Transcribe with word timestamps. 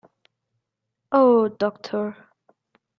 Oh, 1.11 1.47
Doctor 1.47 2.17